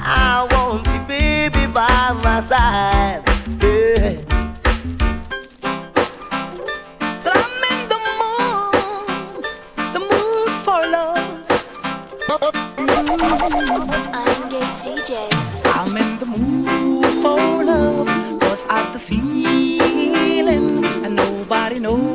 I 0.00 0.46
want 0.50 0.86
you, 0.88 1.00
baby, 1.06 1.66
by 1.72 2.12
my 2.24 2.40
side. 2.40 3.22
Yeah. 3.62 4.18
So 7.16 7.30
I'm 7.32 7.62
in 7.70 7.88
the 7.88 7.98
mood, 8.18 9.44
the 9.94 10.00
mood 10.10 10.50
for 10.64 10.80
love. 10.90 11.30
Iron 14.12 14.48
Gate 14.48 14.74
DJs. 14.82 15.52
I'm 15.74 15.96
in 15.96 16.18
the 16.18 16.26
mood 16.26 17.04
for 17.22 17.64
love, 17.64 18.08
cause 18.40 18.64
I've 18.68 18.92
the 18.92 18.98
feeling, 18.98 20.84
and 21.04 21.14
nobody 21.14 21.78
knows 21.78 22.13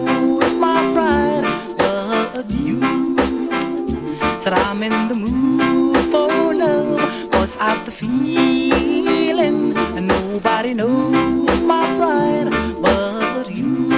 Said 4.49 4.57
I'm 4.65 4.81
in 4.81 5.07
the 5.07 5.13
mood 5.13 5.95
for 6.11 6.55
love, 6.55 7.31
cause 7.31 7.55
I've 7.59 7.85
the 7.85 7.91
feeling, 7.91 9.77
and 9.77 10.07
nobody 10.07 10.73
knows 10.73 11.59
my 11.61 11.85
pride 11.99 12.49
but 12.81 13.55
you. 13.55 13.91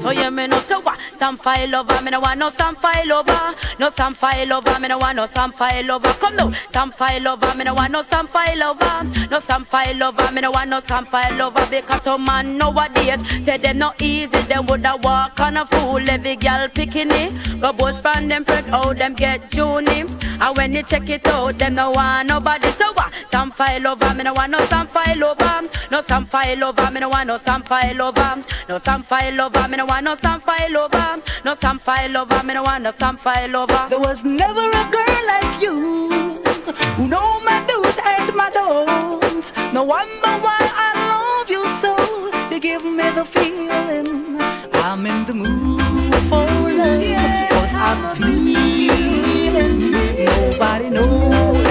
So 0.00 0.10
me 0.32 0.48
no 0.48 0.58
say 1.36 1.36
what? 1.36 1.38
Stand 1.38 1.40
file 1.40 1.74
over, 1.76 2.02
me 2.02 2.10
no 2.10 2.20
want 2.20 2.38
no 2.38 2.48
stand 2.48 2.78
file 2.78 3.12
over. 3.12 3.52
No 3.78 3.90
stand 3.90 4.16
file 4.16 4.52
over, 4.52 4.80
me 4.80 4.88
no 4.88 4.98
want 4.98 5.16
no 5.16 5.26
stand 5.26 5.54
file 5.54 5.90
over. 5.90 6.12
Come 6.14 6.36
now, 6.36 6.52
stand 6.52 6.94
file 6.94 7.28
over, 7.28 7.54
me 7.54 7.64
no 7.64 7.74
want 7.74 7.92
no 7.92 8.02
stand 8.02 8.28
file 8.28 8.62
over. 8.62 9.28
No 9.30 9.38
stand 9.38 9.66
file 9.66 10.02
over, 10.02 10.32
me 10.32 10.40
no 10.40 10.50
want 10.50 10.70
no 10.70 10.80
stand 10.80 11.08
file 11.08 11.42
over. 11.42 11.66
Because 11.70 12.02
some 12.02 12.24
man 12.24 12.56
nowadays 12.56 13.44
say 13.44 13.58
they 13.58 13.72
no 13.74 13.92
easy, 14.00 14.40
them 14.48 14.66
woulda 14.66 14.94
walk 15.02 15.38
on 15.40 15.56
a 15.58 15.66
fool. 15.66 15.98
Every 16.08 16.36
girl 16.36 16.68
picking 16.68 17.10
it, 17.10 17.60
go 17.60 17.72
boast 17.72 18.00
from 18.00 18.28
them 18.28 18.44
friend, 18.44 18.66
how 18.68 18.92
them 18.92 19.14
get 19.14 19.52
Junie. 19.54 20.04
And 20.40 20.56
when 20.56 20.72
you 20.72 20.82
check 20.82 21.08
it 21.10 21.26
out, 21.26 21.58
them 21.58 21.74
no 21.74 21.90
want 21.90 22.28
nobody. 22.28 22.70
So 22.72 22.92
what? 22.94 23.12
some 23.30 23.50
file 23.50 23.82
lover, 23.82 24.14
me 24.14 24.24
no 24.24 24.32
want 24.32 24.52
no 24.52 24.58
some 24.66 24.86
file 24.86 25.24
over. 25.24 25.62
No 25.90 26.00
some 26.00 26.26
file 26.26 26.64
over, 26.64 26.90
me 26.90 27.00
no 27.00 27.08
want 27.08 27.26
no 27.26 27.36
some 27.36 27.62
file 27.62 28.02
over. 28.02 28.36
No 28.68 28.78
some 28.78 29.02
file 29.02 29.40
over, 29.40 29.68
me 29.68 29.76
no 29.76 29.86
want 29.86 30.04
no 30.04 30.14
some 30.14 30.40
file 30.40 30.76
over. 30.76 31.16
No 31.44 31.54
some 31.54 31.78
file 31.78 32.16
over, 32.16 32.42
me 32.42 32.54
no 32.54 32.62
want 32.62 32.84
no 32.84 32.90
some 32.90 33.16
file 33.16 33.56
over. 33.56 33.86
There 33.88 33.98
was 34.00 34.24
never 34.24 34.60
a 34.60 34.90
girl 34.90 35.26
like 35.26 35.60
you 35.62 35.74
who 36.96 37.08
know 37.08 37.40
my 37.40 37.64
do's 37.68 37.98
and 38.04 38.34
my 38.34 38.50
don'ts. 38.50 39.52
No 39.72 39.84
wonder 39.84 40.32
why 40.44 40.58
I 40.60 40.88
love 41.10 41.50
you 41.50 41.64
so. 41.82 41.96
You 42.50 42.60
give 42.60 42.84
me 42.84 43.08
the 43.10 43.24
feeling 43.24 44.40
I'm 44.74 45.04
in 45.06 45.24
the 45.26 45.34
mood 45.34 45.80
for 46.28 46.46
love. 46.46 47.02
Yeah, 47.02 47.48
Cause 47.50 47.74
I'm 47.74 48.16
feeling 48.20 49.78
nobody 50.24 50.90
knows. 50.90 51.67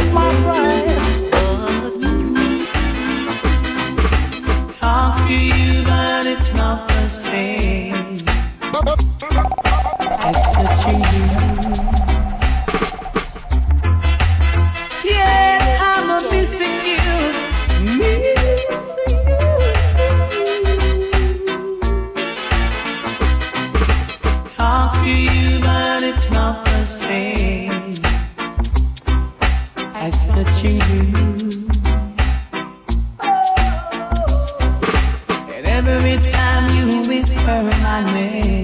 you. 30.70 31.68
And 35.54 35.66
every 35.66 36.18
time 36.32 36.76
you 36.76 37.08
whisper 37.08 37.64
my 37.82 38.04
name. 38.14 38.57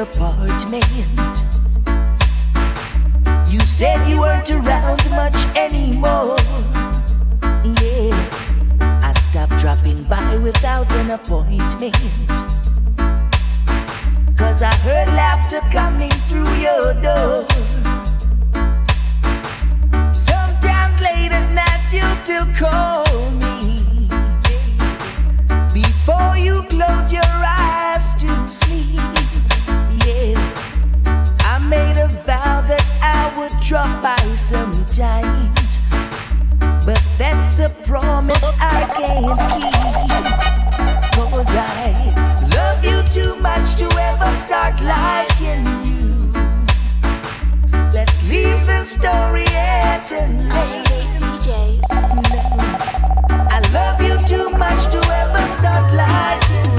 apartment. 0.00 0.84
You 3.50 3.60
said 3.60 4.06
you 4.08 4.20
weren't 4.20 4.50
around 4.50 5.08
much 5.10 5.46
anymore. 5.56 6.36
Yeah, 7.80 8.14
I 9.02 9.12
stopped 9.16 9.58
dropping 9.58 10.04
by 10.04 10.36
without 10.38 10.92
an 10.96 11.10
appointment. 11.10 11.96
Cause 14.36 14.62
I 14.62 14.74
heard 14.84 15.08
laughter 15.08 15.60
coming 15.72 16.10
through 16.28 16.52
your 16.56 16.94
door. 17.00 17.46
Sometimes 20.12 21.00
late 21.00 21.32
at 21.32 21.48
night 21.52 21.92
you'll 21.92 22.16
still 22.16 22.46
call 22.54 23.30
me. 23.32 24.08
Before 25.72 26.36
you 26.36 26.62
close 26.68 27.12
your 27.12 27.24
eyes, 27.24 28.15
Drop 33.66 34.00
by 34.00 34.16
sometimes, 34.36 35.80
but 36.86 37.02
that's 37.18 37.58
a 37.58 37.68
promise 37.84 38.40
I 38.60 38.86
can't 38.94 39.40
keep. 39.50 39.72
Cause 41.12 41.50
I 41.50 42.14
love 42.54 42.84
you 42.84 43.02
too 43.12 43.34
much 43.40 43.74
to 43.74 43.86
ever 43.98 44.36
start 44.36 44.80
liking 44.82 45.64
you. 45.84 46.30
Let's 47.92 48.22
leave 48.22 48.64
the 48.64 48.84
story 48.84 49.46
at 49.48 50.12
an 50.12 50.48
end. 50.52 50.86
I 53.50 53.60
love 53.72 54.00
you 54.00 54.16
too 54.28 54.48
much 54.50 54.86
to 54.92 54.98
ever 54.98 55.48
start 55.58 55.92
liking 55.92 56.70
you. 56.70 56.75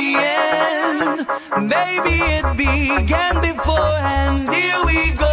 the 0.00 0.12
end. 0.16 1.26
Maybe 1.68 2.16
it 2.36 2.46
began 2.56 3.40
beforehand. 3.40 4.48
Here 4.48 4.80
we 4.86 5.12
go. 5.12 5.29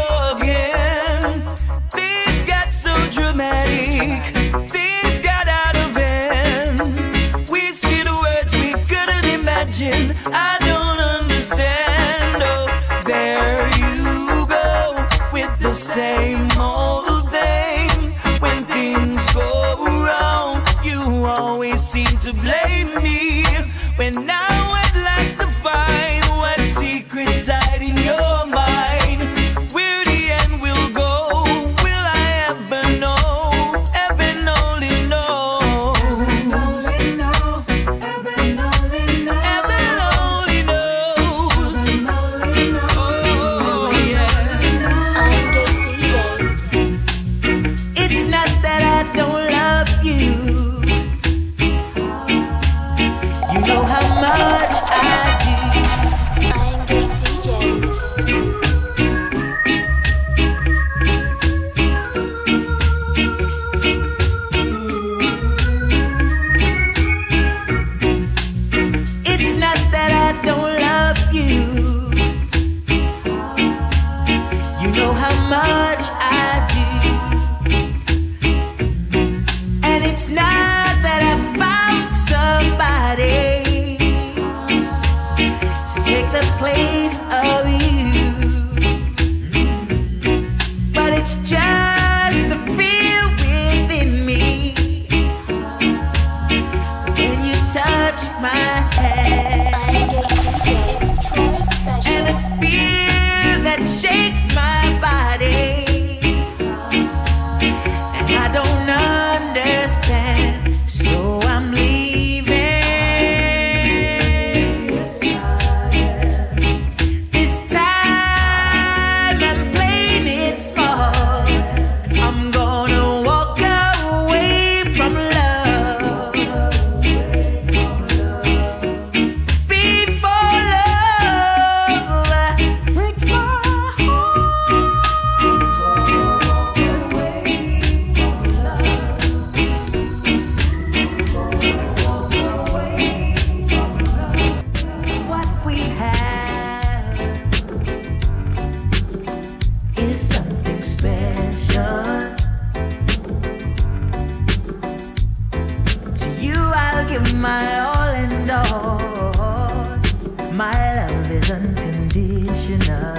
unconditional. 161.45 163.15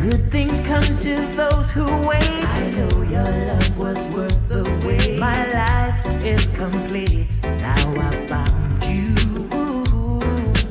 Good 0.00 0.30
things 0.30 0.60
come 0.60 0.84
to 0.98 1.14
those 1.36 1.70
who 1.70 1.84
wait. 2.06 2.22
I 2.22 2.70
know 2.76 3.02
your 3.02 3.30
love 3.48 3.78
was 3.78 4.06
worth 4.14 4.48
the 4.48 4.62
wait. 4.86 5.18
My 5.18 5.46
life 5.52 6.06
is 6.24 6.46
complete. 6.56 7.38
Now 7.42 7.94
I 8.08 8.10
found 8.26 8.84
you. 8.84 9.14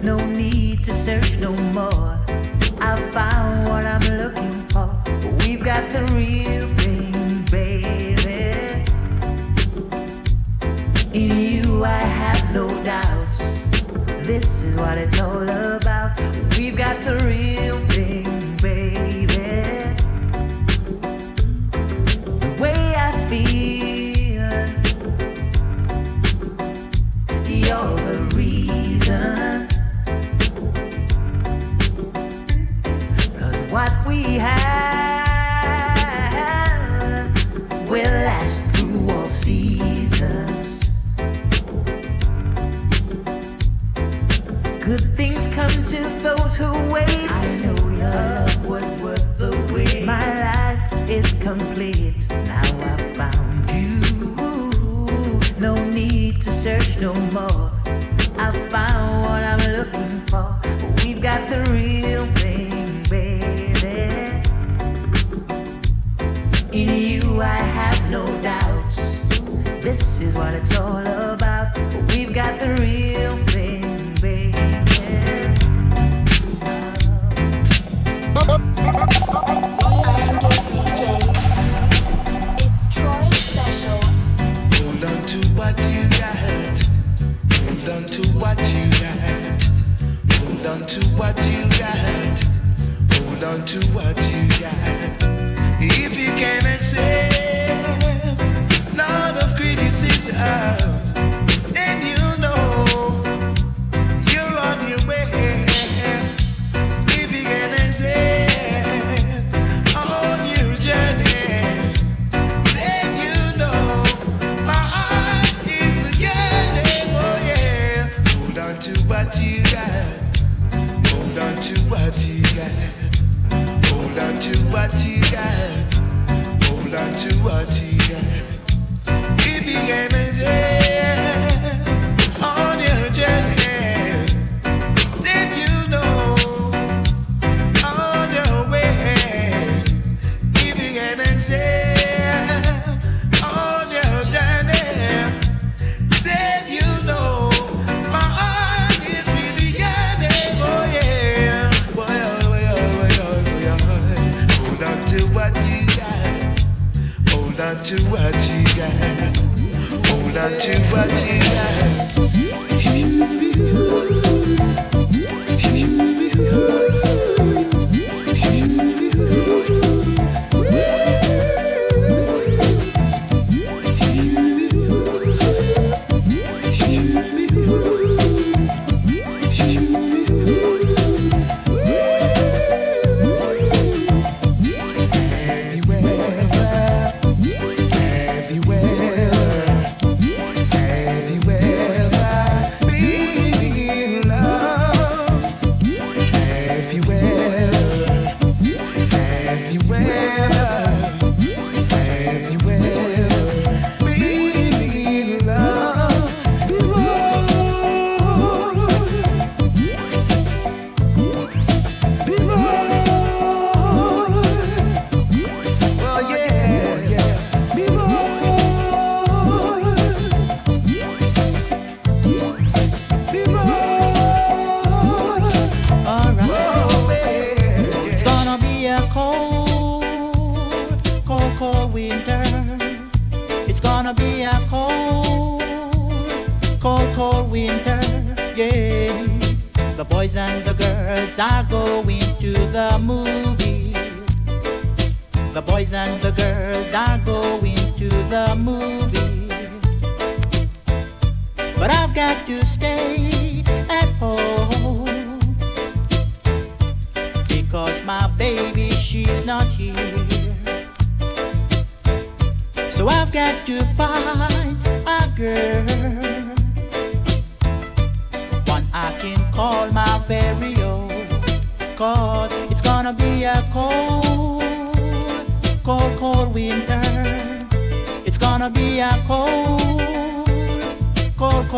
No 0.04 0.18
need 0.26 0.84
to 0.86 0.94
search 0.94 1.38
no 1.40 1.52
more. 1.74 2.18
I 2.80 2.96
found 3.14 3.70
what 3.70 3.86
I'm 3.86 4.06
looking 4.18 4.68
for. 4.70 4.90
We've 5.40 5.64
got 5.64 5.84
the 5.94 6.04
real. 6.16 6.61
doubts. 12.84 13.64
This 14.26 14.64
is 14.64 14.76
what 14.76 14.98
it's 14.98 15.20
all 15.20 15.44
about. 15.44 16.20
We've 16.58 16.76
got 16.76 17.04
the 17.06 17.18
real. 17.26 17.91
what 70.34 70.54
I 70.56 70.60
told 70.60 71.01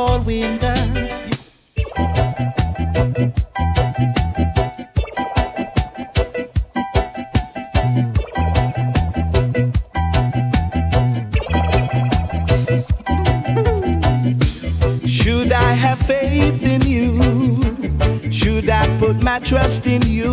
all 0.03 0.19
winter. 0.21 0.75
Should 15.07 15.51
I 15.53 15.71
have 15.83 15.99
faith 16.01 16.63
in 16.73 16.81
you? 16.95 18.31
Should 18.31 18.69
I 18.69 18.83
put 18.99 19.23
my 19.23 19.39
trust 19.39 19.85
in 19.87 20.01
you? 20.01 20.32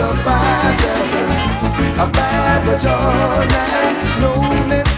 Is 0.00 0.06
a 0.06 0.08
father. 0.24 0.96
A 2.00 2.02
Bible 2.06 2.78
Jordan, 2.78 4.89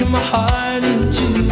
breaking 0.00 0.12
my 0.12 0.20
heart 0.20 0.82
in 0.82 1.12
two 1.12 1.44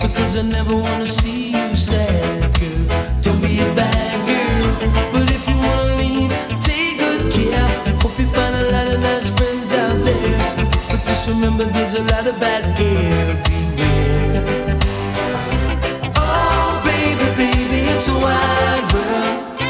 because 0.00 0.36
I 0.36 0.42
never 0.42 0.76
wanna 0.76 1.06
see 1.06 1.50
you 1.50 1.76
sad, 1.76 2.58
girl. 2.58 3.22
Don't 3.22 3.40
be 3.40 3.60
a 3.60 3.74
bad 3.74 4.16
girl, 4.26 4.90
but 5.12 5.30
if 5.30 5.48
you 5.48 5.56
wanna 5.56 5.96
leave, 5.96 6.30
take 6.60 6.98
good 6.98 7.32
care. 7.32 7.68
Hope 8.00 8.18
you 8.18 8.26
find 8.28 8.54
a 8.54 8.70
lot 8.70 8.88
of 8.88 9.00
nice 9.00 9.30
friends 9.30 9.72
out 9.72 10.04
there, 10.04 10.38
but 10.88 11.02
just 11.02 11.28
remember 11.28 11.64
there's 11.64 11.94
a 11.94 12.02
lot 12.02 12.26
of 12.26 12.38
bad 12.38 12.62
everywhere. 12.78 14.44
Oh, 16.14 16.80
baby, 16.84 17.26
baby, 17.36 17.80
it's 17.92 18.06
a 18.08 18.14
wide 18.14 18.92
world. 18.92 19.60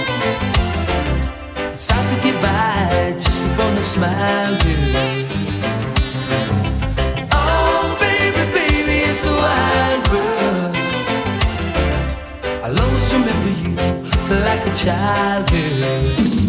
It's 1.73 1.91
hard 1.91 2.07
to 2.11 2.17
get 2.23 2.37
by 2.43 3.15
just 3.19 3.43
upon 3.43 3.79
a 3.79 3.83
smile, 3.83 4.59
girl. 4.63 5.48
this 9.19 9.27
wide 9.27 10.09
world. 10.13 10.77
I'll 12.65 12.81
always 12.81 13.13
remember 13.13 13.51
you 13.63 13.75
like 14.45 14.67
a 14.67 14.75
child, 14.75 15.51
girl. 15.51 16.48